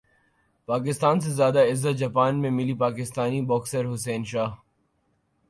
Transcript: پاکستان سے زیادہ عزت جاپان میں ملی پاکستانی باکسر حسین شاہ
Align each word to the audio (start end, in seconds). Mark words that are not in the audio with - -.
پاکستان 0.67 1.19
سے 1.19 1.29
زیادہ 1.29 1.61
عزت 1.71 1.97
جاپان 1.97 2.41
میں 2.41 2.49
ملی 2.49 2.73
پاکستانی 2.77 3.41
باکسر 3.41 3.93
حسین 3.93 4.23
شاہ 4.23 4.51